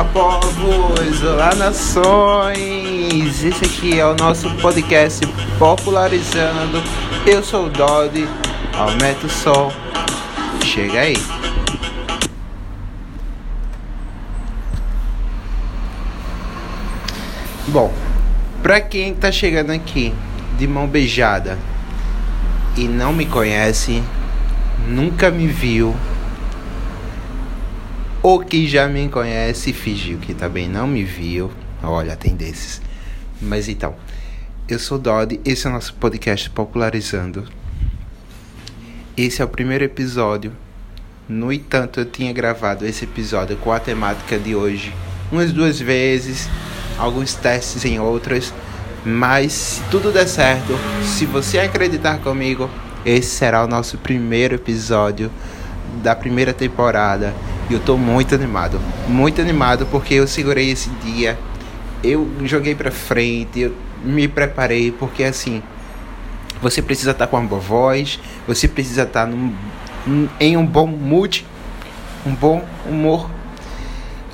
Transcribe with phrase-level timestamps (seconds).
[0.00, 3.44] Olá povos, olá nações!
[3.44, 5.20] Esse aqui é o nosso podcast
[5.58, 6.82] popularizando.
[7.26, 8.26] Eu sou o Dodi,
[8.72, 9.70] aumenta o som,
[10.64, 11.16] chega aí!
[17.68, 17.92] Bom,
[18.62, 20.14] pra quem tá chegando aqui
[20.56, 21.58] de mão beijada
[22.74, 24.02] e não me conhece,
[24.88, 25.94] nunca me viu,
[28.22, 31.50] ou que já me conhece fingiu que também não me viu.
[31.82, 32.82] Olha, tem desses.
[33.40, 33.94] Mas então,
[34.68, 37.46] eu sou Dodi, esse é o nosso podcast Popularizando.
[39.16, 40.52] Esse é o primeiro episódio.
[41.28, 44.92] No entanto, eu tinha gravado esse episódio com a temática de hoje
[45.30, 46.48] umas duas vezes,
[46.98, 48.52] alguns testes em outras.
[49.04, 52.68] Mas se tudo der certo, se você acreditar comigo,
[53.04, 55.30] esse será o nosso primeiro episódio
[56.02, 57.34] da primeira temporada.
[57.70, 61.38] E eu tô muito animado, muito animado porque eu segurei esse dia,
[62.02, 65.62] eu joguei pra frente, eu me preparei, porque assim,
[66.60, 69.32] você precisa estar tá com uma boa voz, você precisa estar tá
[70.40, 71.46] em um bom mood,
[72.26, 73.30] um bom humor,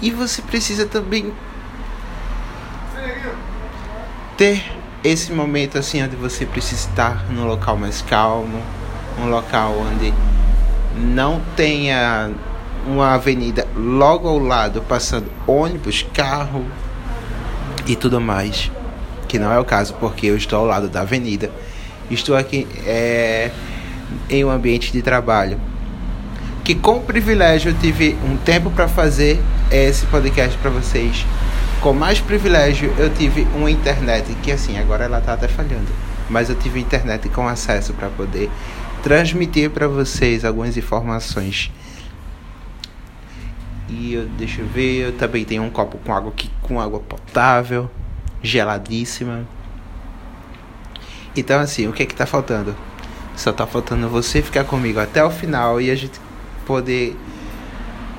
[0.00, 1.30] e você precisa também
[4.38, 4.64] ter
[5.04, 8.62] esse momento assim onde você precisa estar num local mais calmo,
[9.20, 10.14] um local onde
[10.96, 12.30] não tenha
[12.86, 16.64] uma avenida logo ao lado passando ônibus, carro
[17.86, 18.70] e tudo mais.
[19.28, 21.50] Que não é o caso porque eu estou ao lado da avenida.
[22.10, 23.50] Estou aqui é,
[24.30, 25.60] em um ambiente de trabalho.
[26.64, 31.26] Que com privilégio eu tive um tempo para fazer esse podcast para vocês.
[31.80, 35.86] Com mais privilégio eu tive uma internet que assim agora ela está até falhando,
[36.28, 38.50] mas eu tive internet com acesso para poder
[39.02, 41.70] transmitir para vocês algumas informações.
[43.98, 47.90] Eu, deixa eu ver, eu também tenho um copo com água aqui, com água potável,
[48.42, 49.46] geladíssima.
[51.36, 52.74] Então assim, o que é que tá faltando?
[53.36, 56.20] Só tá faltando você ficar comigo até o final e a gente
[56.66, 57.16] poder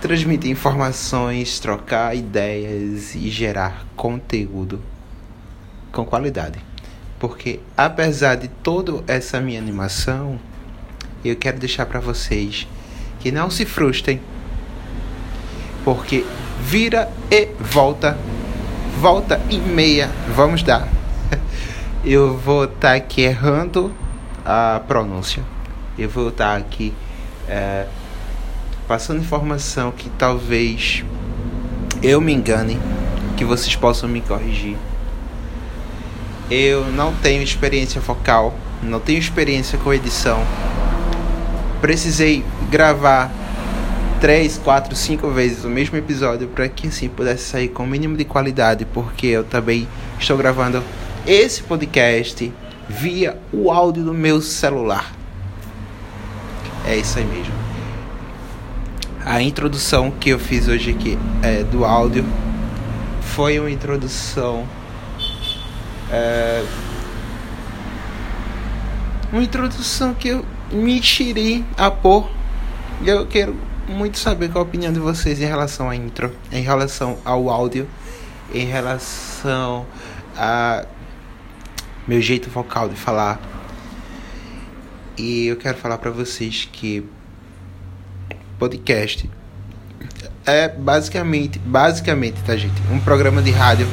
[0.02, 4.82] transmitir informações, trocar ideias e gerar conteúdo
[5.92, 6.60] com qualidade.
[7.20, 10.40] Porque apesar de toda essa minha animação,
[11.26, 12.68] eu quero deixar para vocês
[13.20, 14.22] que não se frustrem,
[15.88, 16.26] porque
[16.60, 18.18] vira e volta,
[19.00, 20.86] volta e meia, vamos dar.
[22.04, 23.94] Eu vou estar tá aqui errando
[24.46, 25.42] a pronúncia,
[25.98, 26.94] eu vou estar tá aqui
[27.48, 27.86] é,
[28.86, 31.06] passando informação que talvez
[32.04, 32.78] eu me engane,
[33.38, 34.78] que vocês possam me corrigir.
[36.52, 38.54] Eu não tenho experiência focal,
[38.84, 40.40] não tenho experiência com edição,
[41.82, 43.32] precisei gravar
[44.20, 48.18] três, quatro, cinco vezes o mesmo episódio para que assim pudesse sair com o mínimo
[48.18, 49.88] de qualidade, porque eu também
[50.20, 50.84] estou gravando
[51.26, 52.52] esse podcast
[52.90, 55.14] via o áudio do meu celular.
[56.86, 57.54] É isso aí mesmo.
[59.24, 62.26] A introdução que eu fiz hoje aqui é, do áudio
[63.22, 64.66] foi uma introdução.
[66.10, 66.64] É,
[69.32, 72.30] uma introdução que eu me tirei a pôr.
[73.06, 77.18] Eu quero muito saber qual a opinião de vocês em relação à intro, em relação
[77.24, 77.88] ao áudio,
[78.54, 79.86] em relação
[80.36, 80.86] a
[82.08, 83.40] meu jeito vocal de falar.
[85.18, 87.04] E eu quero falar para vocês que
[88.60, 89.30] podcast
[90.46, 93.88] é basicamente, basicamente, tá gente, um programa de rádio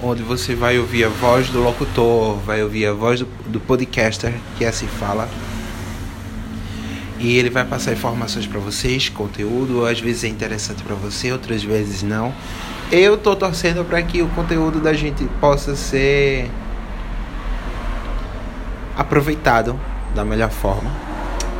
[0.00, 4.32] onde você vai ouvir a voz do locutor, vai ouvir a voz do, do podcaster,
[4.56, 5.28] que assim fala.
[7.20, 11.64] E ele vai passar informações para vocês, conteúdo, às vezes é interessante para você, outras
[11.64, 12.32] vezes não.
[12.92, 16.48] Eu tô torcendo para que o conteúdo da gente possa ser
[18.96, 19.78] aproveitado
[20.14, 20.90] da melhor forma.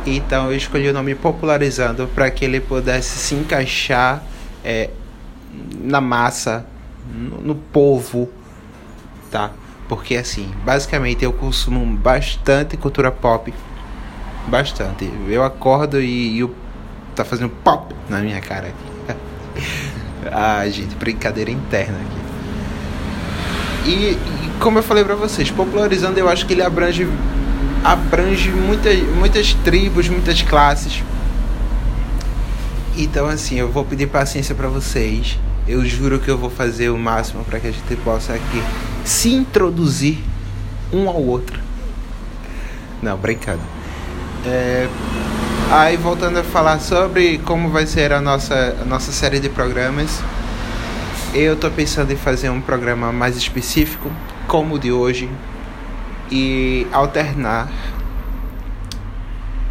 [0.05, 4.23] Então eu escolhi o nome popularizando para que ele pudesse se encaixar
[4.63, 4.89] é,
[5.81, 6.65] na massa
[7.13, 8.29] no, no povo,
[9.29, 9.51] tá?
[9.87, 13.53] Porque assim, basicamente eu consumo bastante cultura pop,
[14.47, 15.11] bastante.
[15.27, 16.49] Eu acordo e, e
[17.15, 19.17] tá fazendo pop na minha cara aqui.
[20.31, 23.89] ah, gente, brincadeira interna aqui.
[23.89, 27.07] E, e, como eu falei para vocês, popularizando eu acho que ele abrange
[27.83, 31.03] abrange muitas muitas tribos, muitas classes.
[32.97, 35.39] Então assim, eu vou pedir paciência para vocês
[35.69, 38.63] eu juro que eu vou fazer o máximo para que a gente possa aqui
[39.05, 40.17] se introduzir
[40.91, 41.59] um ao outro.
[43.03, 43.61] Não, brincando.
[44.45, 44.87] É...
[45.71, 50.21] Aí voltando a falar sobre como vai ser a nossa, a nossa série de programas.
[51.33, 54.11] Eu tô pensando em fazer um programa mais específico,
[54.47, 55.29] como o de hoje,
[56.31, 57.69] e alternar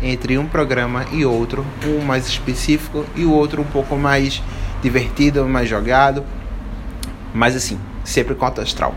[0.01, 4.41] entre um programa e outro, um mais específico e o outro um pouco mais
[4.81, 6.25] divertido, mais jogado,
[7.35, 8.95] mas assim, sempre com astral.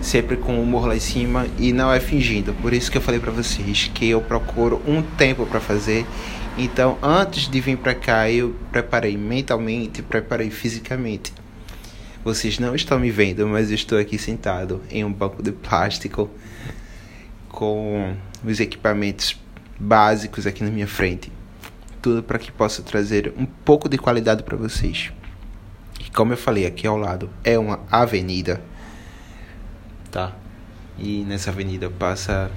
[0.00, 2.54] Sempre com humor lá em cima e não é fingindo.
[2.54, 6.06] Por isso que eu falei para vocês que eu procuro um tempo para fazer.
[6.56, 11.32] Então, antes de vir para cá, eu preparei mentalmente, preparei fisicamente.
[12.24, 16.28] Vocês não estão me vendo, mas eu estou aqui sentado em um banco de plástico
[17.48, 19.40] com os equipamentos
[19.78, 21.32] básicos aqui na minha frente.
[22.02, 25.12] Tudo para que possa trazer um pouco de qualidade para vocês.
[26.00, 28.60] E como eu falei, aqui ao lado é uma avenida,
[30.10, 30.32] tá?
[30.98, 32.50] E nessa avenida passa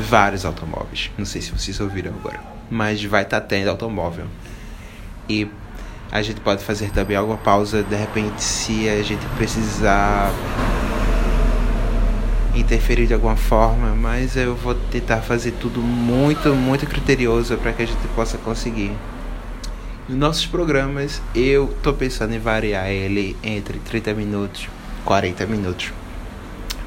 [0.00, 1.10] vários automóveis.
[1.16, 2.40] Não sei se vocês ouviram agora,
[2.70, 4.26] mas vai estar tá tendo automóvel.
[5.28, 5.48] E
[6.10, 10.30] a gente pode fazer também alguma pausa de repente se a gente precisar
[12.54, 17.82] interferir de alguma forma, mas eu vou tentar fazer tudo muito, muito criterioso para que
[17.82, 18.92] a gente possa conseguir.
[20.08, 24.68] Nos nossos programas, eu tô pensando em variar ele entre 30 minutos
[25.04, 25.92] 40 minutos.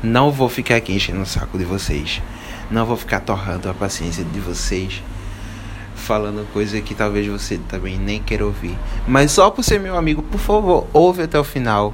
[0.01, 2.21] Não vou ficar aqui enchendo o saco de vocês.
[2.69, 5.01] Não vou ficar torrando a paciência de vocês.
[5.95, 8.77] Falando coisa que talvez você também nem queira ouvir.
[9.07, 11.93] Mas só por ser meu amigo, por favor, ouve até o final.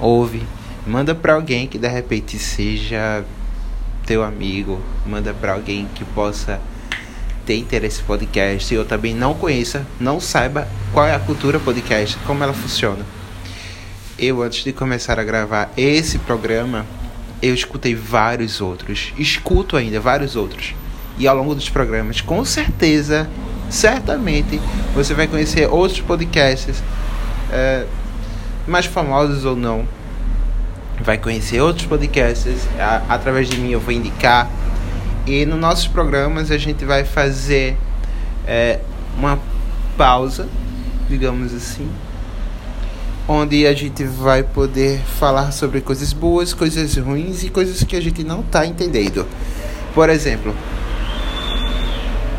[0.00, 0.46] Ouve
[0.88, 3.22] Manda para alguém que de repente seja
[4.06, 6.58] teu amigo, manda para alguém que possa
[7.44, 11.60] ter interesse em podcast e eu também não conheça, não saiba qual é a cultura
[11.60, 13.04] podcast, como ela funciona.
[14.18, 16.84] Eu antes de começar a gravar esse programa,
[17.40, 20.74] eu escutei vários outros, escuto ainda vários outros.
[21.16, 23.30] E ao longo dos programas, com certeza,
[23.70, 24.60] certamente,
[24.92, 26.82] você vai conhecer outros podcasts,
[27.52, 27.86] é,
[28.66, 29.86] mais famosos ou não,
[31.00, 32.66] vai conhecer outros podcasts.
[32.76, 34.50] A, através de mim eu vou indicar.
[35.28, 37.76] E nos nossos programas a gente vai fazer
[38.44, 38.80] é,
[39.16, 39.38] uma
[39.96, 40.48] pausa,
[41.08, 41.88] digamos assim,
[43.28, 48.00] onde a gente vai poder falar sobre coisas boas, coisas ruins e coisas que a
[48.00, 49.26] gente não está entendendo.
[49.94, 50.54] Por exemplo,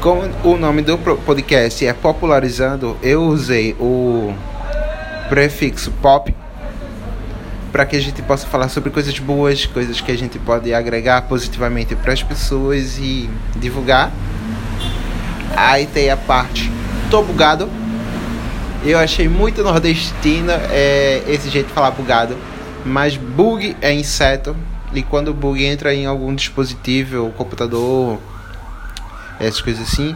[0.02, 4.34] como o nome do podcast é Popularizando, eu usei o
[5.30, 6.36] prefixo pop
[7.72, 11.22] para que a gente possa falar sobre coisas boas, coisas que a gente pode agregar
[11.24, 14.12] positivamente para as pessoas e divulgar.
[15.56, 16.72] Aí tem a parte
[17.10, 17.68] tô bugado.
[18.84, 22.38] Eu achei muito nordestina é, esse jeito de falar bugado,
[22.86, 24.56] mas bug é inseto
[24.94, 28.20] e quando o bug entra em algum dispositivo, computador,
[29.40, 30.16] essas coisas assim,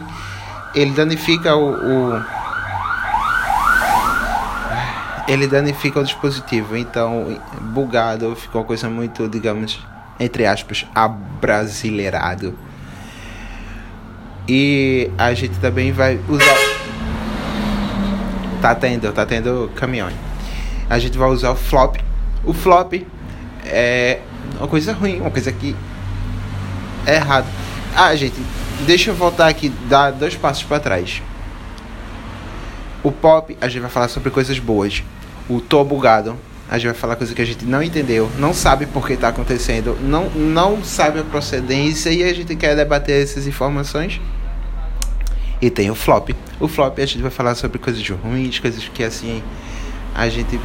[0.74, 2.22] ele danifica o, o
[5.26, 6.76] ele danifica o dispositivo.
[6.76, 9.78] Então, bugado ficou uma coisa muito, digamos,
[10.18, 12.56] entre aspas, abrasileirado.
[14.46, 16.73] E a gente também vai usar.
[18.64, 20.08] Tá tendo, tá tendo caminhão.
[20.88, 21.96] A gente vai usar o flop.
[22.42, 22.94] O flop
[23.62, 24.20] é
[24.58, 25.76] uma coisa ruim, uma coisa que
[27.04, 27.44] é errado.
[27.94, 28.40] Ah, gente,
[28.86, 31.20] deixa eu voltar aqui, dar dois passos para trás.
[33.02, 35.02] O pop, a gente vai falar sobre coisas boas.
[35.46, 36.34] O tô bugado,
[36.66, 39.28] a gente vai falar coisa que a gente não entendeu, não sabe por que está
[39.28, 44.22] acontecendo, não, não sabe a procedência e a gente quer debater essas informações.
[45.64, 46.28] E tem o flop.
[46.60, 49.42] O flop a gente vai falar sobre coisas ruins, coisas que assim
[50.14, 50.60] a gente,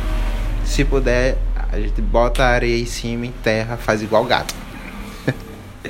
[0.66, 1.38] se puder,
[1.72, 4.54] a gente bota areia em cima, em terra, faz igual gato.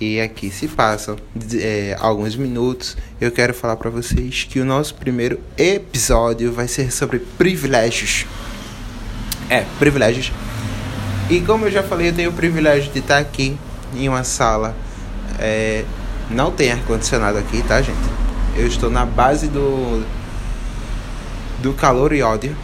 [0.00, 1.16] E aqui se passam
[1.52, 2.96] é, alguns minutos.
[3.20, 8.26] Eu quero falar para vocês que o nosso primeiro episódio vai ser sobre privilégios.
[9.48, 10.32] É, privilégios.
[11.30, 13.56] E como eu já falei, eu tenho o privilégio de estar aqui
[13.94, 14.74] em uma sala.
[15.38, 15.84] É,
[16.30, 17.98] não tem ar-condicionado aqui, tá, gente?
[18.56, 20.04] Eu estou na base do,
[21.60, 22.56] do calor e ódio.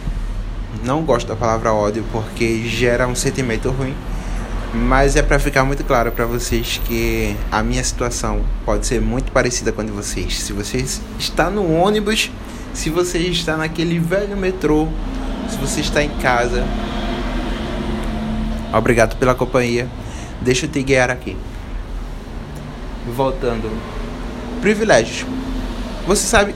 [0.83, 3.95] Não gosto da palavra ódio porque gera um sentimento ruim.
[4.73, 9.29] Mas é para ficar muito claro para vocês que a minha situação pode ser muito
[9.31, 10.39] parecida com a de vocês.
[10.39, 10.85] Se você
[11.19, 12.31] está no ônibus,
[12.73, 14.87] se você está naquele velho metrô,
[15.49, 16.65] se você está em casa,
[18.73, 19.89] obrigado pela companhia.
[20.41, 21.35] Deixa eu te guiar aqui.
[23.07, 23.69] Voltando.
[24.61, 25.25] Privilégios.
[26.07, 26.55] Você sabe,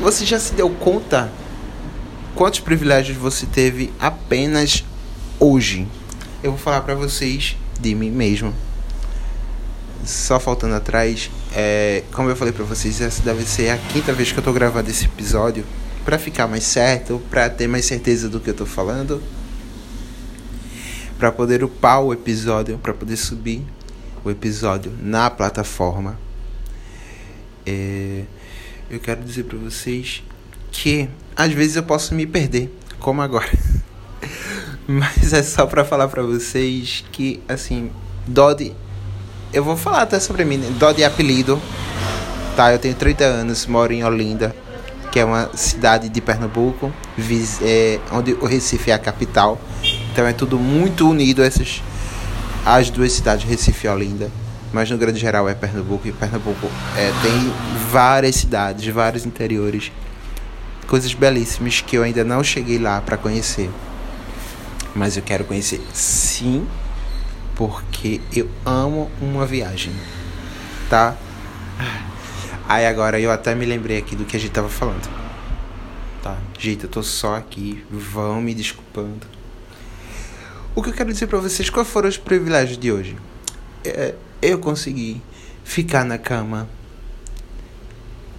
[0.00, 1.30] você já se deu conta
[2.34, 4.84] quantos privilégios você teve apenas
[5.40, 5.86] hoje?
[6.42, 8.54] eu vou falar para vocês de mim mesmo.
[10.04, 14.32] só faltando atrás, é, como eu falei para vocês, essa deve ser a quinta vez
[14.32, 15.64] que eu tô gravando esse episódio
[16.04, 19.20] para ficar mais certo, para ter mais certeza do que eu tô falando,
[21.18, 23.66] para poder upar o episódio, para poder subir
[24.30, 26.18] episódio na plataforma.
[27.66, 28.22] É,
[28.90, 30.22] eu quero dizer para vocês
[30.70, 33.50] que às vezes eu posso me perder, como agora.
[34.86, 37.90] Mas é só para falar para vocês que assim,
[38.26, 38.74] Dodge
[39.52, 40.70] eu vou falar até sobre mim, né?
[40.78, 41.60] Dodge é apelido.
[42.56, 44.54] Tá, eu tenho 30 anos, moro em Olinda,
[45.12, 46.92] que é uma cidade de Pernambuco,
[47.62, 49.58] é, onde o Recife é a capital.
[50.12, 51.82] Então é tudo muito unido essas
[52.64, 54.30] as duas cidades, Recife e Olinda.
[54.72, 57.52] Mas no grande geral é Pernambuco e Pernambuco é, tem
[57.90, 59.90] várias cidades, vários interiores,
[60.86, 63.70] coisas belíssimas que eu ainda não cheguei lá para conhecer.
[64.94, 66.66] Mas eu quero conhecer sim
[67.54, 69.92] porque eu amo uma viagem,
[70.90, 71.16] tá?
[72.68, 75.08] Aí agora eu até me lembrei aqui do que a gente tava falando.
[76.22, 79.37] Tá, gente, eu tô só aqui, vão me desculpando.
[80.78, 83.16] O que eu quero dizer para vocês, quais foram os privilégios de hoje?
[83.84, 85.20] É, eu consegui
[85.64, 86.68] ficar na cama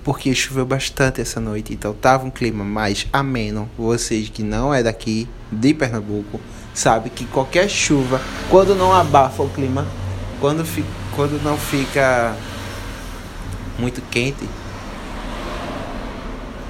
[0.06, 3.70] porque choveu bastante essa noite, então tava um clima mais ameno.
[3.78, 6.40] Vocês que não é daqui de Pernambuco,
[6.74, 9.86] sabe que qualquer chuva, quando não abafa o clima,
[10.40, 10.86] quando, fi,
[11.18, 12.38] quando não fica
[13.78, 14.48] muito quente,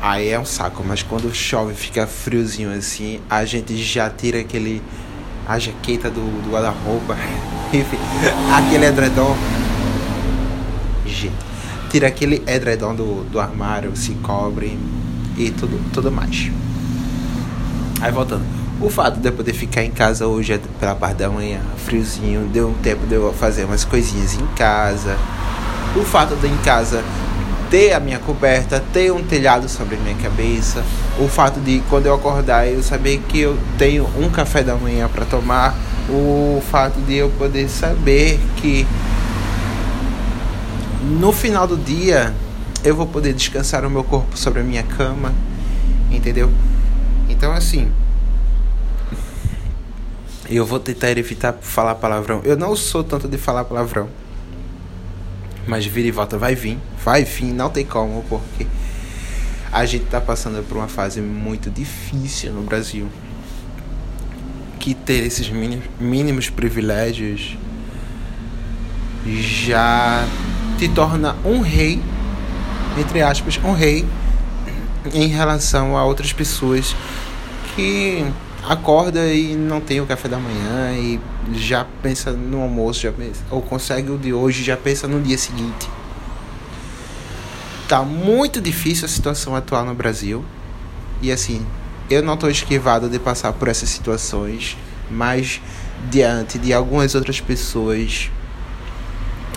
[0.01, 0.83] aí é um saco.
[0.83, 4.81] Mas quando chove, fica friozinho assim, a gente já tira aquele
[5.49, 7.17] a jaqueta do, do guarda-roupa,
[7.73, 7.97] enfim,
[8.55, 9.35] aquele edredom.
[11.07, 11.33] Gente,
[11.89, 14.77] tira aquele edredom do, do armário, se cobre
[15.35, 16.51] e tudo, tudo mais.
[17.99, 18.43] Aí voltando.
[18.79, 22.47] O fato de eu poder ficar em casa hoje é pela parte da manhã, friozinho,
[22.47, 25.17] deu um tempo de eu fazer umas coisinhas em casa.
[25.97, 27.03] O fato de em casa
[27.69, 30.83] ter a minha coberta, ter um telhado sobre a minha cabeça.
[31.19, 35.07] O fato de quando eu acordar eu saber que eu tenho um café da manhã
[35.07, 35.75] para tomar.
[36.09, 38.87] O fato de eu poder saber que
[41.03, 42.33] no final do dia
[42.83, 45.33] eu vou poder descansar o meu corpo sobre a minha cama,
[46.09, 46.51] entendeu?
[47.29, 47.91] Então assim,
[50.49, 52.41] eu vou tentar evitar falar palavrão.
[52.43, 54.09] Eu não sou tanto de falar palavrão.
[55.69, 56.79] Mas vira e volta vai vir.
[57.05, 58.65] Vai vir, não tem como, porque
[59.71, 63.07] a gente tá passando por uma fase muito difícil no Brasil.
[64.79, 65.47] Que ter esses
[65.99, 67.55] mínimos privilégios
[69.27, 70.25] já
[70.79, 72.01] te torna um rei,
[72.97, 74.07] entre aspas, um rei
[75.13, 76.95] em relação a outras pessoas
[77.75, 78.25] que
[78.67, 81.19] acorda e não tem o café da manhã e
[81.53, 85.37] já pensa no almoço, já pensa, ou consegue o de hoje já pensa no dia
[85.37, 85.89] seguinte.
[87.87, 90.43] Tá muito difícil a situação atual no Brasil.
[91.21, 91.65] E assim,
[92.09, 94.77] eu não estou esquivado de passar por essas situações,
[95.09, 95.59] mas
[96.09, 98.29] diante de algumas outras pessoas,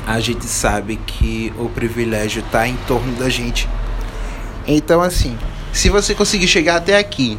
[0.06, 3.68] a gente sabe que o privilégio está em torno da gente.
[4.66, 5.36] Então assim,
[5.72, 7.38] se você conseguir chegar até aqui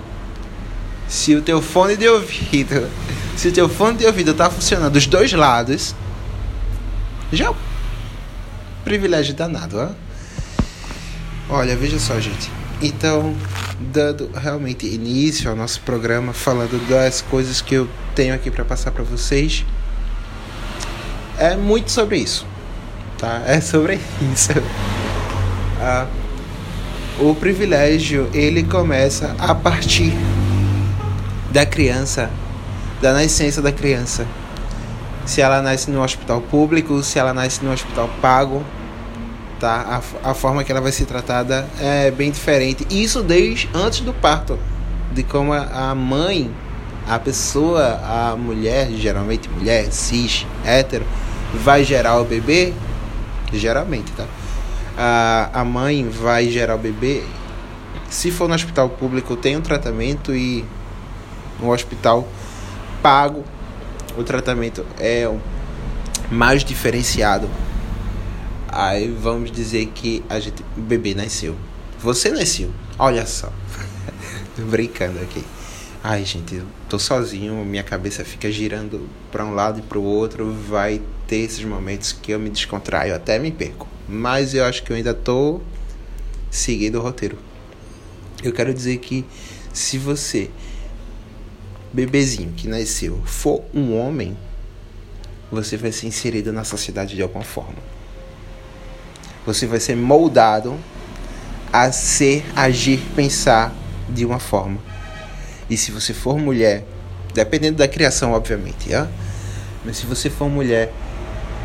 [1.14, 2.90] se o teu fone de ouvido,
[3.38, 5.94] se o teu fone de ouvido tá funcionando dos dois lados,
[7.32, 7.56] já é um
[8.84, 9.90] privilégio danado, ó.
[11.54, 12.50] Olha, veja só, gente.
[12.82, 13.36] Então,
[13.80, 18.90] dando realmente início ao nosso programa, falando das coisas que eu tenho aqui para passar
[18.90, 19.64] para vocês,
[21.38, 22.44] é muito sobre isso,
[23.20, 23.44] tá?
[23.46, 24.00] É sobre
[24.34, 24.50] isso.
[25.80, 26.08] Ah,
[27.20, 30.12] o privilégio ele começa a partir
[31.54, 32.32] da criança,
[33.00, 34.26] da nascença da criança.
[35.24, 38.64] Se ela nasce no hospital público, se ela nasce no hospital pago,
[39.60, 40.02] tá?
[40.24, 42.88] A, a forma que ela vai ser tratada é bem diferente.
[42.90, 44.58] Isso desde antes do parto,
[45.14, 46.52] de como a, mãe,
[47.08, 51.06] a pessoa, a mulher, geralmente mulher, cis, hétero,
[51.54, 52.74] vai gerar o bebê,
[53.54, 54.26] geralmente, tá?
[54.98, 57.24] A, a mãe vai gerar o bebê.
[58.10, 60.66] Se for no hospital público, tem um tratamento e
[61.64, 62.28] no hospital
[63.02, 63.44] pago,
[64.18, 65.30] o tratamento é
[66.30, 67.50] mais diferenciado.
[68.68, 71.56] Aí vamos dizer que a gente, o bebê nasceu.
[72.00, 72.72] Você nasceu.
[73.00, 73.52] Olha só.
[74.58, 75.44] Brincando aqui.
[76.04, 80.04] Ai, gente, eu tô sozinho, minha cabeça fica girando para um lado e para o
[80.04, 80.52] outro.
[80.68, 83.88] Vai ter esses momentos que eu me descontraio, até me perco.
[84.08, 85.62] Mas eu acho que eu ainda tô
[86.52, 87.38] seguindo o roteiro.
[88.44, 89.24] Eu quero dizer que
[89.72, 90.50] se você
[91.94, 94.36] bebezinho que nasceu for um homem,
[95.52, 97.78] você vai ser inserido na sociedade de alguma forma.
[99.46, 100.76] Você vai ser moldado
[101.72, 103.74] a ser, agir, pensar
[104.10, 104.80] de uma forma.
[105.70, 106.84] E se você for mulher,
[107.34, 108.90] dependendo da criação, obviamente,
[109.86, 110.92] mas se você for mulher,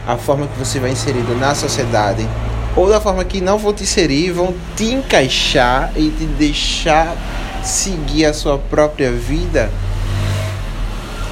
[0.07, 2.27] a forma que você vai inserida na sociedade,
[2.77, 7.17] ou da forma que não vão te inserir, vão te encaixar e te deixar
[7.63, 9.71] seguir a sua própria vida,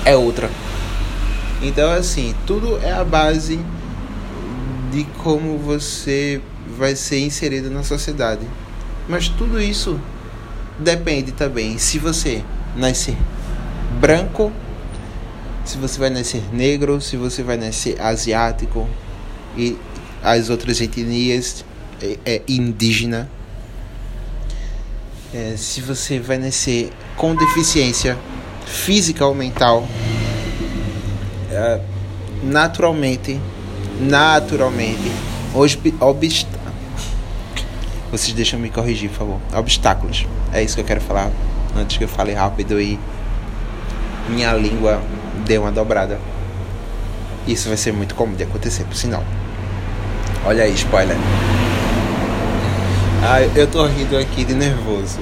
[0.06, 0.48] é outra.
[1.60, 3.58] Então, assim, tudo é a base
[4.92, 6.40] de como você
[6.78, 8.46] vai ser inserido na sociedade.
[9.08, 10.00] Mas tudo isso
[10.78, 12.44] depende também se você
[12.76, 13.16] nascer
[14.00, 14.52] branco,
[15.64, 18.88] se você vai nascer negro, se você vai nascer asiático
[19.56, 19.76] e
[20.22, 21.64] as outras etnias
[22.00, 23.28] é, é indígena.
[25.34, 28.16] É, se você vai nascer com deficiência
[28.66, 29.88] física ou mental,
[31.50, 31.80] é,
[32.42, 33.40] naturalmente,
[33.98, 35.10] naturalmente,
[35.54, 36.46] obst
[38.10, 39.40] vocês deixam me corrigir, por favor.
[39.54, 40.26] Obstáculos.
[40.52, 41.30] É isso que eu quero falar.
[41.76, 42.98] Antes que eu fale rápido e
[44.28, 45.02] minha língua
[45.44, 46.18] dê uma dobrada.
[47.46, 49.24] Isso vai ser muito comum de acontecer, por sinal.
[50.44, 51.16] Olha aí, spoiler.
[53.22, 55.18] Ah, eu tô rindo aqui de nervoso.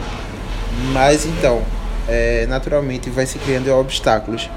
[0.92, 1.62] Mas então,
[2.08, 4.48] é, naturalmente vai se criando obstáculos.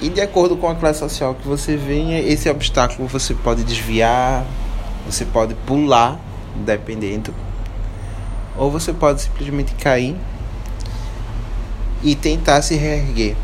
[0.00, 4.44] E de acordo com a classe social que você venha, esse obstáculo você pode desviar,
[5.04, 6.18] você pode pular
[6.54, 7.34] dependendo.
[8.56, 10.16] Ou você pode simplesmente cair
[12.02, 13.36] e tentar se reerguer.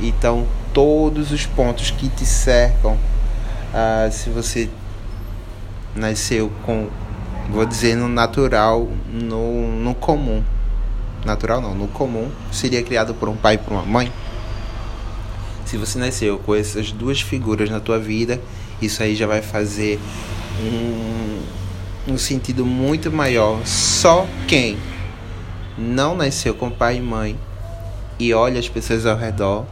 [0.00, 2.96] Então, todos os pontos que te cercam,
[3.74, 4.68] ah, se você
[5.94, 6.88] nasceu com,
[7.50, 10.42] vou dizer, no natural, no, no comum.
[11.24, 14.12] Natural não, no comum, seria criado por um pai e por uma mãe.
[15.66, 18.40] Se você nasceu com essas duas figuras na tua vida,
[18.80, 20.00] isso aí já vai fazer
[20.60, 23.64] um, um sentido muito maior.
[23.66, 24.76] Só quem
[25.78, 27.38] não nasceu com pai e mãe
[28.18, 29.64] e olha as pessoas ao redor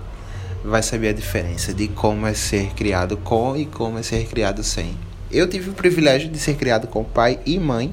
[0.65, 4.63] vai saber a diferença de como é ser criado com e como é ser criado
[4.63, 4.97] sem.
[5.31, 7.93] Eu tive o privilégio de ser criado com pai e mãe,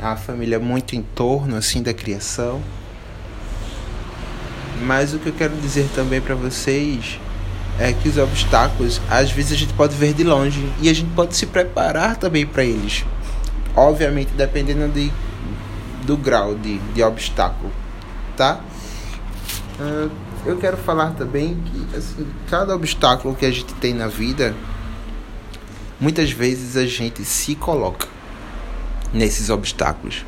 [0.00, 2.62] a família muito em torno assim da criação.
[4.82, 7.18] Mas o que eu quero dizer também para vocês
[7.78, 11.10] é que os obstáculos, às vezes a gente pode ver de longe e a gente
[11.14, 13.04] pode se preparar também para eles.
[13.74, 15.12] Obviamente, dependendo de,
[16.04, 17.70] do grau de, de obstáculo,
[18.36, 18.60] tá?
[19.78, 20.10] Uh,
[20.46, 24.54] eu quero falar também que assim, cada obstáculo que a gente tem na vida,
[26.00, 28.15] muitas vezes a gente se coloca
[29.12, 30.24] nesses obstáculos.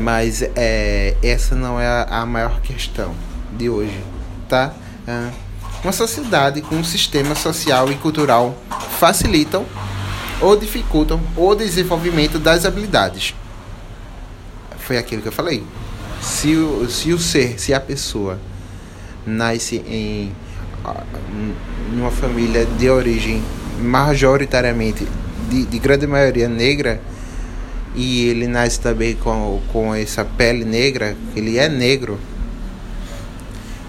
[0.00, 3.14] Mas é, essa não é a, a maior questão
[3.56, 3.98] de hoje,
[4.48, 4.72] tá?
[5.06, 5.32] Uh,
[5.82, 8.56] uma sociedade com um sistema social e cultural
[8.98, 9.66] facilitam
[10.40, 13.34] ou dificultam o desenvolvimento das habilidades.
[14.78, 15.64] Foi aquilo que eu falei.
[16.20, 18.38] Se o, se o ser, se a pessoa
[19.26, 20.32] nasce em
[21.92, 23.42] uma família de origem
[23.80, 25.06] majoritariamente
[25.52, 26.98] de, de grande maioria negra
[27.94, 32.18] e ele nasce também com, com essa pele negra, ele é negro,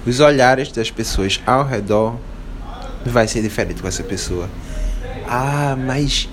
[0.05, 2.19] os olhares das pessoas ao redor
[3.05, 4.49] vai ser diferente com essa pessoa.
[5.25, 6.27] Ah, mas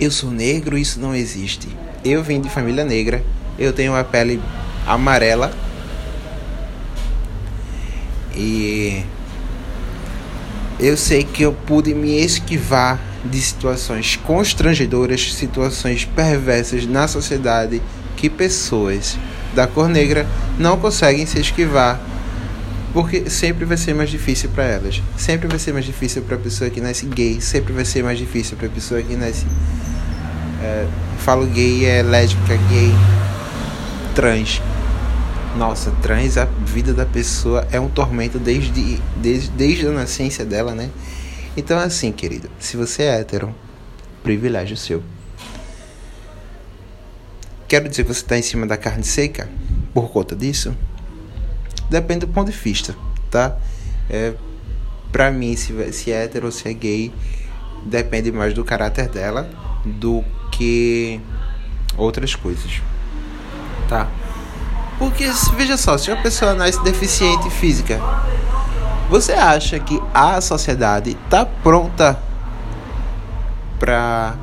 [0.00, 1.68] eu sou negro, isso não existe.
[2.04, 3.22] Eu vim de família negra,
[3.56, 4.42] eu tenho a pele
[4.84, 5.52] amarela
[8.34, 9.04] e
[10.80, 17.80] eu sei que eu pude me esquivar de situações constrangedoras, situações perversas na sociedade
[18.16, 19.18] que pessoas
[19.54, 20.26] da cor negra
[20.58, 22.00] não conseguem se esquivar
[22.94, 25.02] porque sempre vai ser mais difícil para elas.
[25.16, 27.40] Sempre vai ser mais difícil para a pessoa que nasce gay.
[27.40, 29.44] Sempre vai ser mais difícil para a pessoa que nasce.
[30.62, 30.86] É,
[31.18, 32.94] falo gay, é lésbica, gay,
[34.14, 34.62] trans.
[35.58, 40.72] Nossa, trans, a vida da pessoa é um tormento desde, desde, desde a nascença dela,
[40.72, 40.88] né?
[41.56, 43.54] Então, assim, querido, se você é hétero,
[44.22, 45.02] privilégio seu.
[47.68, 49.48] Quero dizer que você está em cima da carne seca
[49.92, 50.76] por conta disso?
[51.88, 52.96] Depende do ponto de vista,
[53.30, 53.56] tá?
[54.10, 54.34] É,
[55.12, 57.12] pra mim, se, se é hétero ou se é gay,
[57.84, 59.48] depende mais do caráter dela
[59.84, 61.20] do que
[61.96, 62.82] outras coisas,
[63.88, 64.10] tá?
[64.98, 65.24] Porque,
[65.56, 68.00] veja só, se uma pessoa nasce deficiente física,
[69.08, 72.18] você acha que a sociedade tá pronta
[73.78, 74.34] para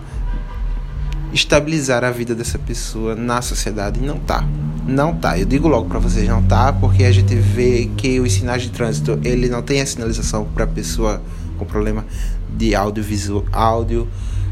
[1.33, 3.99] estabilizar a vida dessa pessoa na sociedade?
[3.99, 4.43] Não tá.
[4.85, 5.37] Não tá.
[5.37, 8.69] Eu digo logo para vocês, não tá, porque a gente vê que os sinais de
[8.69, 11.21] trânsito, ele não tem a sinalização para pessoa
[11.57, 12.05] com problema
[12.49, 14.07] de audiovisual, áudio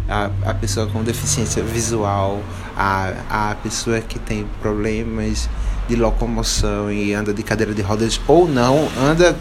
[0.10, 2.42] a, a pessoa com deficiência visual,
[2.76, 5.48] a, a pessoa que tem problemas
[5.88, 9.36] de locomoção e anda de cadeira de rodas ou não, anda.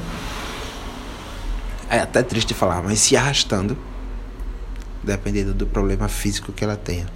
[1.91, 3.77] É até triste falar, mas se arrastando,
[5.03, 7.07] dependendo do problema físico que ela tenha.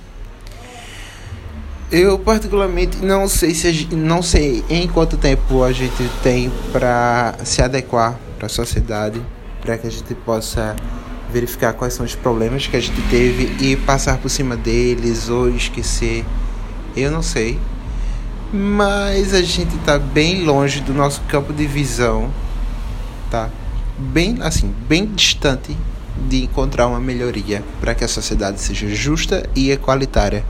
[1.91, 7.61] Eu particularmente não sei se não sei em quanto tempo a gente tem para se
[7.61, 9.21] adequar para a sociedade,
[9.61, 10.75] para que a gente possa
[11.31, 15.51] verificar quais são os problemas que a gente teve e passar por cima deles ou
[15.51, 16.25] esquecer.
[16.97, 17.59] Eu não sei.
[18.53, 22.31] Mas a gente está bem longe do nosso campo de visão,
[23.31, 23.51] tá?
[24.11, 25.77] Bem assim, bem distante
[26.29, 30.45] de encontrar uma melhoria para que a sociedade seja justa e equalitária.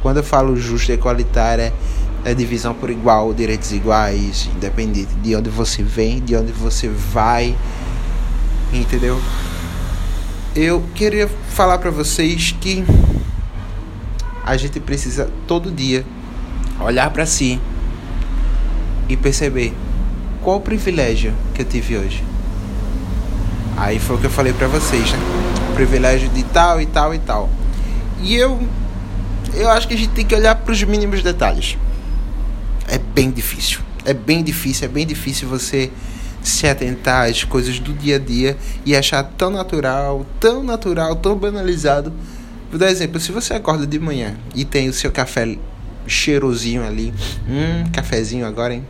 [0.00, 1.72] Quando eu falo justa e equalitária,
[2.24, 7.54] é divisão por igual, direitos iguais, independente de onde você vem, de onde você vai,
[8.72, 9.20] entendeu?
[10.56, 12.84] Eu queria falar para vocês que
[14.42, 16.06] a gente precisa todo dia
[16.80, 17.60] olhar para si
[19.10, 19.74] e perceber
[20.42, 22.37] qual o privilégio que eu tive hoje.
[23.78, 25.18] Aí foi o que eu falei para vocês, né?
[25.70, 27.48] O privilégio de tal e tal e tal.
[28.20, 28.60] E eu
[29.54, 31.78] eu acho que a gente tem que olhar para os mínimos detalhes.
[32.86, 33.80] É bem difícil.
[34.04, 35.90] É bem difícil, é bem difícil você
[36.42, 41.36] se atentar às coisas do dia a dia e achar tão natural, tão natural, tão
[41.36, 42.12] banalizado.
[42.70, 45.56] Vou dar exemplo, se você acorda de manhã e tem o seu café
[46.06, 47.12] cheirosinho ali,
[47.48, 48.86] hum, cafezinho agora, hein?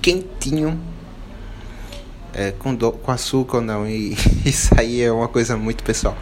[0.00, 0.78] Quentinho,
[2.34, 6.16] é, com, do, com açúcar ou não, e isso aí é uma coisa muito pessoal.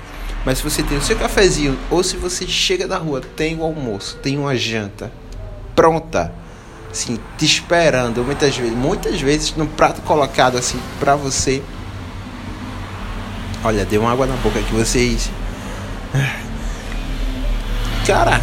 [0.44, 3.62] Mas se você tem o seu cafezinho, ou se você chega da rua, tem o
[3.62, 5.10] almoço, tem uma janta
[5.74, 6.32] pronta,
[6.90, 11.62] assim, te esperando muitas vezes, muitas vezes no prato colocado assim para você.
[13.64, 15.30] Olha, deu uma água na boca que vocês.
[18.06, 18.40] Cara,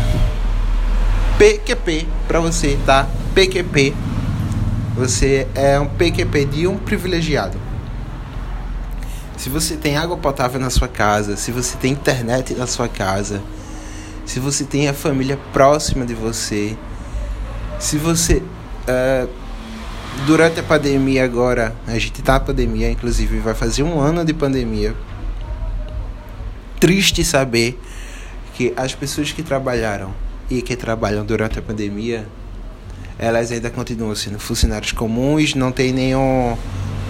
[1.38, 3.08] PQP para você, tá?
[3.36, 3.94] PQP.
[4.96, 7.59] Você é um PQP de um privilegiado.
[9.40, 13.42] Se você tem água potável na sua casa, se você tem internet na sua casa,
[14.26, 16.78] se você tem a família próxima de você,
[17.80, 18.44] se você.
[18.86, 19.30] Uh,
[20.28, 24.34] durante a pandemia agora, a gente tá na pandemia, inclusive vai fazer um ano de
[24.34, 24.94] pandemia.
[26.78, 27.80] Triste saber
[28.56, 30.14] que as pessoas que trabalharam
[30.50, 32.28] e que trabalham durante a pandemia,
[33.18, 36.58] elas ainda continuam sendo funcionários comuns, não tem nenhum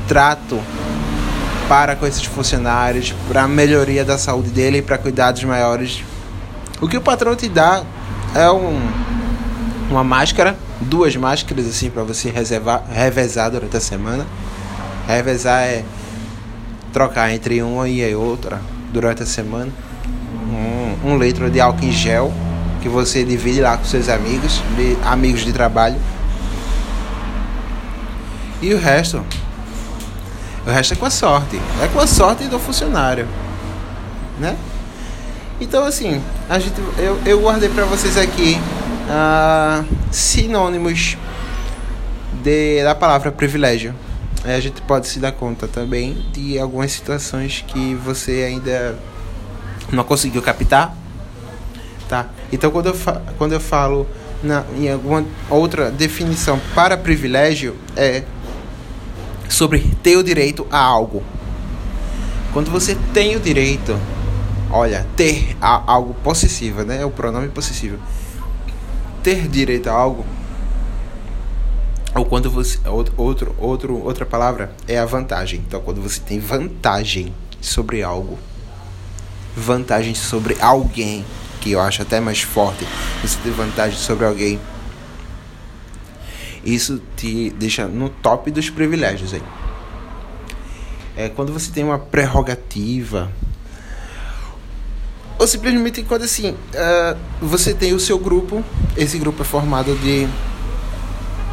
[0.07, 0.61] trato
[1.69, 6.03] para com esses funcionários, para melhoria da saúde dele e para cuidados maiores.
[6.81, 7.83] O que o patrão te dá
[8.35, 8.79] é um
[9.89, 14.25] uma máscara, duas máscaras assim para você reservar, revezar durante a semana.
[15.07, 15.83] Revezar é
[16.93, 18.61] trocar entre uma e a outra
[18.93, 19.71] durante a semana.
[21.03, 22.31] Um, um litro de álcool em gel
[22.81, 25.97] que você divide lá com seus amigos, de, amigos de trabalho.
[28.61, 29.23] E o resto,
[30.69, 33.27] o resto é com a sorte, é com a sorte do funcionário,
[34.39, 34.55] né?
[35.59, 38.57] Então assim, a gente, eu, eu guardei para vocês aqui
[39.09, 41.17] uh, sinônimos
[42.43, 43.93] de, da palavra privilégio.
[44.43, 48.97] Aí a gente pode se dar conta também de algumas situações que você ainda
[49.91, 50.95] não conseguiu captar,
[52.07, 52.27] tá?
[52.53, 52.95] Então quando eu,
[53.37, 54.07] quando eu falo
[54.41, 58.23] na, em alguma outra definição para privilégio é
[59.59, 61.21] sobre ter o direito a algo.
[62.53, 63.99] Quando você tem o direito,
[64.71, 67.01] olha, ter a, algo possessivo, né?
[67.01, 67.99] É o pronome possessivo
[69.21, 70.25] ter direito a algo
[72.15, 75.61] ou quando você outro outro outra palavra é a vantagem.
[75.67, 78.39] Então quando você tem vantagem sobre algo,
[79.57, 81.25] vantagem sobre alguém,
[81.59, 82.87] que eu acho até mais forte,
[83.21, 84.57] você ter vantagem sobre alguém.
[86.63, 89.43] Isso te deixa no top dos privilégios aí.
[91.15, 93.29] É quando você tem uma prerrogativa,
[95.39, 98.61] ou simplesmente quando assim, uh, você tem o seu grupo,
[98.97, 100.27] esse grupo é formado de.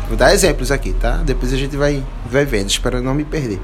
[0.08, 1.18] Vou dar exemplos aqui, tá?
[1.18, 3.60] Depois a gente vai, vai vendo, espero não me perder.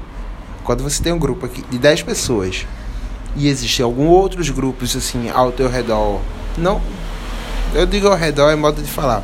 [0.63, 2.65] Quando você tem um grupo aqui de 10 pessoas
[3.35, 6.21] e existem alguns outros grupos assim ao teu redor,
[6.57, 6.81] não.
[7.73, 9.23] Eu digo ao redor é modo de falar.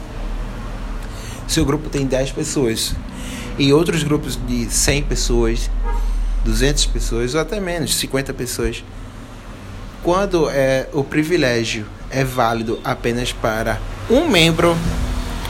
[1.49, 2.95] Seu grupo tem 10 pessoas.
[3.57, 5.69] E outros grupos de 100 pessoas,
[6.45, 8.83] 200 pessoas ou até menos, 50 pessoas.
[10.03, 14.77] Quando é, o privilégio é válido apenas para um membro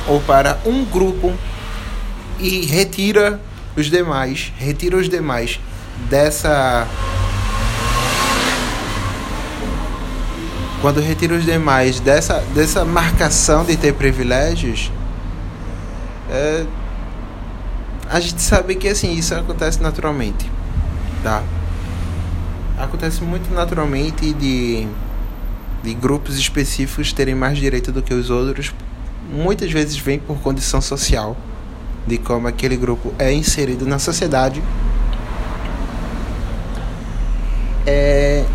[0.08, 1.34] ou para um grupo
[2.40, 3.40] e retira
[3.76, 5.60] os demais, retira os demais
[6.10, 6.88] dessa
[10.82, 14.90] quando retira os demais dessa, dessa marcação de ter privilégios,
[16.30, 16.66] é,
[18.10, 20.50] a gente sabe que assim isso acontece naturalmente,
[21.24, 21.44] tá?
[22.78, 24.88] Acontece muito naturalmente de,
[25.84, 28.74] de grupos específicos terem mais direito do que os outros.
[29.32, 31.36] Muitas vezes vem por condição social,
[32.08, 34.64] de como aquele grupo é inserido na sociedade.
[37.86, 38.46] É,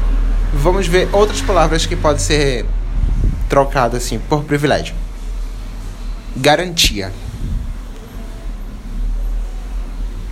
[0.53, 2.67] vamos ver outras palavras que podem ser
[3.49, 4.95] trocadas assim por privilégio.
[6.37, 7.13] Garantia.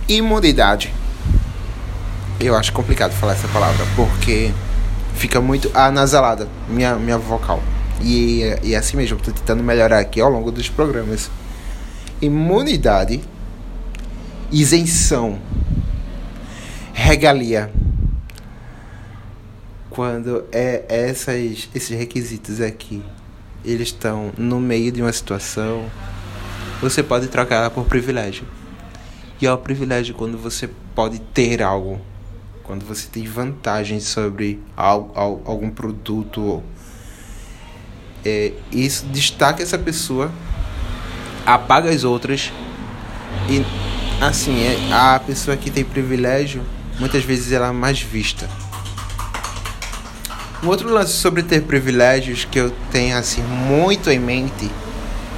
[0.07, 0.93] Imunidade.
[2.39, 4.51] Eu acho complicado falar essa palavra porque
[5.15, 7.61] fica muito anasalada minha, minha vocal.
[8.01, 11.29] E, e é assim mesmo, estou tentando melhorar aqui ao longo dos programas.
[12.21, 13.21] Imunidade,
[14.51, 15.39] isenção,
[16.93, 17.71] regalia
[19.89, 23.03] quando é essas, esses requisitos aqui
[23.63, 25.85] eles estão no meio de uma situação,
[26.81, 28.43] você pode trocar por privilégio.
[29.43, 31.99] E é o privilégio quando você pode ter algo,
[32.63, 35.11] quando você tem vantagens sobre algo,
[35.43, 36.63] algum produto.
[38.23, 40.31] É, isso destaca essa pessoa,
[41.45, 42.53] apaga as outras.
[43.49, 43.65] E
[44.23, 46.63] assim é, a pessoa que tem privilégio
[46.97, 48.49] muitas vezes ela é mais vista.
[50.63, 54.71] Um outro lance sobre ter privilégios que eu tenho assim muito em mente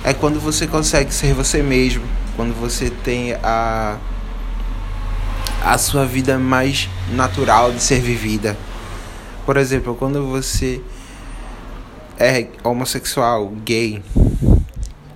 [0.03, 3.97] é quando você consegue ser você mesmo, quando você tem a
[5.65, 8.55] a sua vida mais natural de ser vivida.
[9.47, 10.79] Por exemplo, quando você
[12.19, 14.03] é homossexual, gay,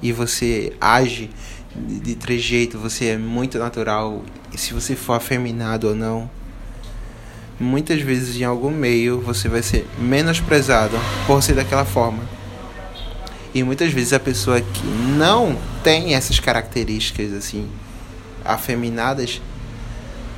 [0.01, 1.29] e você age
[1.75, 6.27] de, de trejeito, você é muito natural, e se você for afeminado ou não,
[7.60, 12.23] muitas vezes em algum meio você vai ser menosprezado por ser daquela forma.
[13.53, 17.67] E muitas vezes a pessoa que não tem essas características assim
[18.45, 19.41] afeminadas,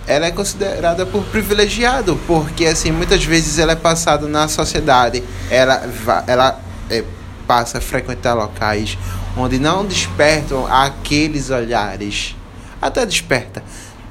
[0.08, 5.82] ela é considerada por privilegiado, porque assim muitas vezes ela é passada na sociedade, ela
[6.26, 7.04] ela é,
[7.45, 8.97] passa a frequentar locais
[9.36, 12.36] onde não despertam aqueles olhares,
[12.82, 13.63] até desperta,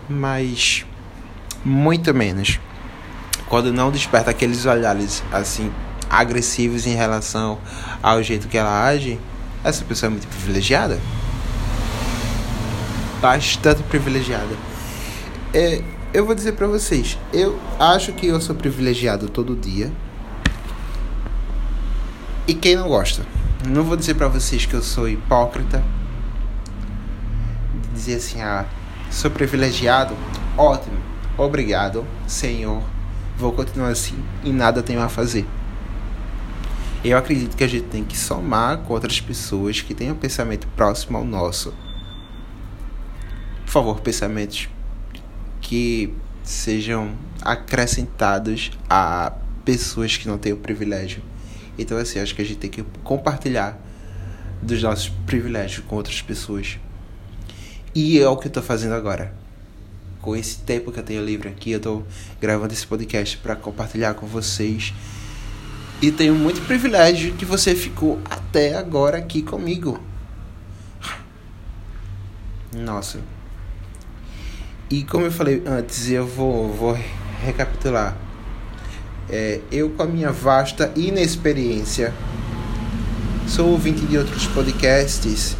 [0.08, 0.84] mas
[1.64, 2.58] muito menos.
[3.48, 5.72] Quando não desperta aqueles olhares assim
[6.10, 7.58] agressivos em relação
[8.02, 9.18] ao jeito que ela age,
[9.62, 10.98] essa pessoa é muito privilegiada.
[13.20, 14.54] Bastante privilegiada.
[15.54, 19.92] É, eu vou dizer para vocês, eu acho que eu sou privilegiado todo dia.
[22.48, 23.24] E quem não gosta?
[23.66, 25.82] Não vou dizer para vocês que eu sou hipócrita.
[27.94, 28.64] Dizer assim, ah,
[29.10, 30.16] sou privilegiado.
[30.56, 30.98] Ótimo.
[31.38, 32.82] Obrigado, Senhor
[33.40, 35.46] vou continuar assim e nada tenho a fazer.
[37.02, 40.68] Eu acredito que a gente tem que somar com outras pessoas que tenham um pensamento
[40.76, 41.72] próximo ao nosso.
[43.64, 44.68] Por favor, pensamentos
[45.62, 46.12] que
[46.44, 49.32] sejam acrescentados a
[49.64, 51.22] pessoas que não têm o privilégio.
[51.78, 53.80] Então, assim, acho que a gente tem que compartilhar
[54.60, 56.78] dos nossos privilégios com outras pessoas.
[57.94, 59.34] E é o que eu estou fazendo agora
[60.20, 62.06] com esse tempo que eu tenho livre aqui, eu estou
[62.38, 64.92] gravando esse podcast para compartilhar com vocês.
[66.02, 70.00] E tenho muito privilégio que você ficou até agora aqui comigo.
[72.74, 73.20] Nossa.
[74.88, 76.98] E como eu falei antes, eu vou, vou
[77.44, 78.16] recapitular.
[79.28, 82.14] É, eu, com a minha vasta inexperiência,
[83.46, 85.56] sou ouvinte de outros podcasts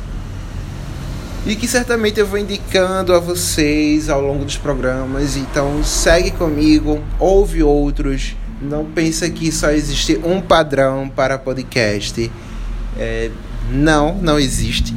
[1.47, 5.37] e que certamente eu vou indicando a vocês ao longo dos programas.
[5.37, 8.37] Então segue comigo, ouve outros.
[8.61, 12.31] Não pensa que só existe um padrão para podcast.
[12.99, 13.31] É,
[13.71, 14.95] não, não existe.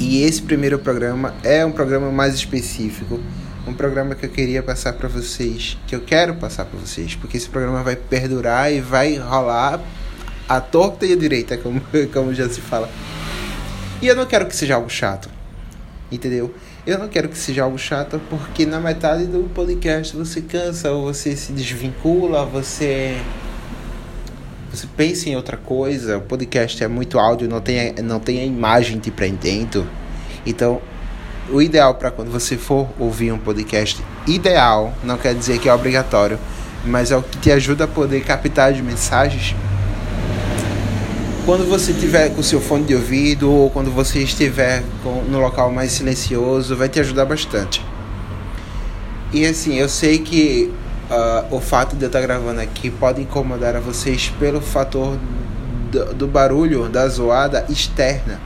[0.00, 3.20] E esse primeiro programa é um programa mais específico,
[3.66, 7.36] um programa que eu queria passar para vocês, que eu quero passar para vocês, porque
[7.36, 9.80] esse programa vai perdurar e vai rolar
[10.48, 12.88] a torta e a direita, como, como já se fala.
[14.00, 15.28] E eu não quero que seja algo chato.
[16.10, 16.54] Entendeu?
[16.86, 21.12] Eu não quero que seja algo chato porque na metade do podcast você cansa, ou
[21.12, 23.20] você se desvincula, você
[24.70, 26.18] você pensa em outra coisa.
[26.18, 29.84] O podcast é muito áudio, não tem não tem a imagem te prendendo.
[30.46, 30.80] Então,
[31.50, 35.74] o ideal para quando você for ouvir um podcast ideal, não quer dizer que é
[35.74, 36.38] obrigatório,
[36.84, 39.56] mas é o que te ajuda a poder captar as mensagens
[41.46, 45.70] quando você estiver com seu fone de ouvido ou quando você estiver com, no local
[45.70, 47.80] mais silencioso, vai te ajudar bastante.
[49.32, 50.72] E assim, eu sei que
[51.08, 55.16] uh, o fato de eu estar gravando aqui pode incomodar a vocês pelo fator
[55.92, 58.40] do, do barulho, da zoada externa.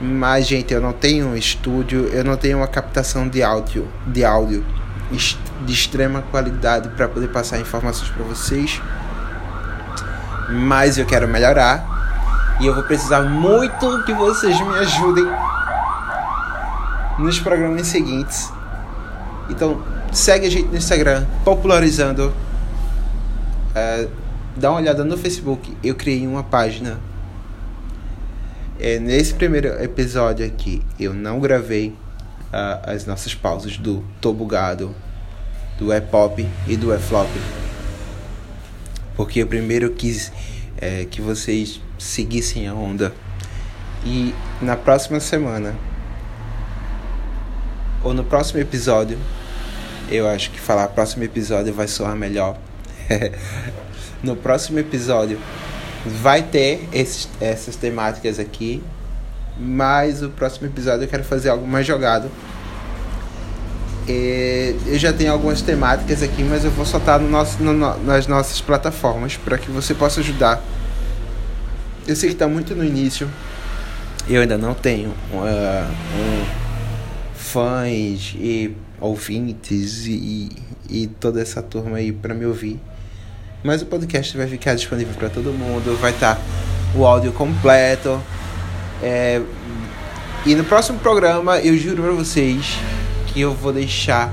[0.00, 4.24] Mas, gente, eu não tenho um estúdio, eu não tenho uma captação de áudio, de
[4.24, 4.64] áudio
[5.10, 8.80] de extrema qualidade para poder passar informações para vocês.
[10.50, 15.24] Mas eu quero melhorar e eu vou precisar muito que vocês me ajudem
[17.18, 18.52] nos programas seguintes.
[19.48, 19.82] Então,
[20.12, 22.32] segue a gente no Instagram, popularizando.
[23.74, 24.08] É,
[24.56, 25.76] dá uma olhada no Facebook.
[25.82, 26.98] Eu criei uma página.
[28.78, 31.94] É, nesse primeiro episódio aqui, eu não gravei
[32.52, 34.94] uh, as nossas pausas do Tô Bugado,
[35.78, 37.28] do E-Pop e do E-Flop.
[39.20, 40.32] Porque eu primeiro quis
[40.80, 43.12] é, que vocês seguissem a onda.
[44.02, 45.76] E na próxima semana,
[48.02, 49.18] ou no próximo episódio,
[50.10, 52.56] eu acho que falar próximo episódio vai soar melhor.
[54.24, 55.38] no próximo episódio
[56.06, 58.82] vai ter esses, essas temáticas aqui,
[59.58, 62.30] mas o próximo episódio eu quero fazer algo mais jogado.
[64.08, 67.72] E eu já tenho algumas temáticas aqui, mas eu vou soltar no nosso, no,
[68.04, 70.62] nas nossas plataformas para que você possa ajudar.
[72.06, 73.30] Eu sei que está muito no início,
[74.28, 75.86] eu ainda não tenho uh,
[76.16, 76.44] um,
[77.34, 80.50] fãs e ouvintes e,
[80.88, 82.80] e toda essa turma aí para me ouvir.
[83.62, 86.42] Mas o podcast vai ficar disponível para todo mundo, vai estar tá
[86.94, 88.20] o áudio completo.
[89.02, 89.40] É,
[90.46, 92.78] e no próximo programa eu juro para vocês
[93.32, 94.32] que eu vou deixar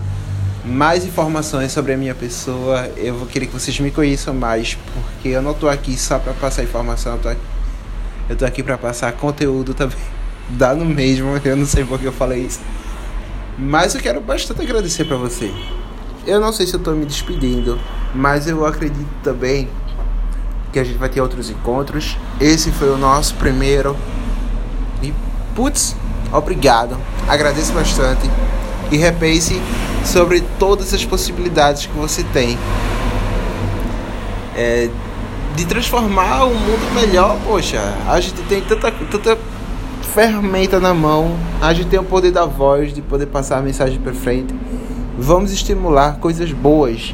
[0.66, 2.90] mais informações sobre a minha pessoa.
[2.98, 6.34] Eu vou querer que vocês me conheçam mais, porque eu não tô aqui só para
[6.34, 9.98] passar informação, eu tô aqui, aqui para passar conteúdo também.
[10.50, 12.62] Dá no mesmo, eu não sei por que eu falei isso.
[13.58, 15.54] Mas eu quero bastante agradecer para você.
[16.26, 17.80] Eu não sei se eu tô me despedindo,
[18.14, 19.70] mas eu acredito também
[20.72, 22.18] que a gente vai ter outros encontros.
[22.40, 23.96] Esse foi o nosso primeiro.
[25.02, 25.14] E
[25.56, 25.96] putz,
[26.32, 26.98] obrigado.
[27.28, 28.30] Agradeço bastante.
[28.92, 29.62] E repense
[30.06, 32.58] sobre todas as possibilidades que você tem.
[34.56, 34.90] É,
[35.56, 39.38] de transformar o mundo melhor, poxa, a gente tem tanta, tanta
[40.14, 44.00] ferramenta na mão, a gente tem o poder da voz, de poder passar a mensagem
[44.00, 44.54] para frente.
[45.18, 47.14] Vamos estimular coisas boas.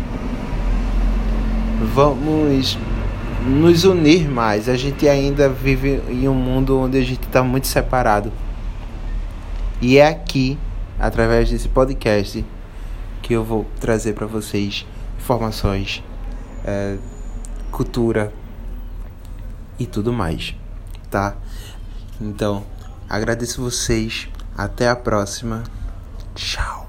[1.94, 2.78] Vamos
[3.46, 4.70] nos unir mais.
[4.70, 8.32] A gente ainda vive em um mundo onde a gente está muito separado.
[9.82, 10.58] E é aqui,
[11.06, 12.46] através desse podcast,
[13.22, 14.86] que eu vou trazer para vocês
[15.18, 16.04] informações,
[16.66, 16.98] é,
[17.72, 18.34] cultura
[19.80, 20.56] e tudo mais,
[21.10, 21.36] tá?
[22.20, 22.64] Então,
[23.14, 24.28] Agradeço vocês.
[24.58, 25.64] Até a próxima.
[26.34, 26.83] Tchau.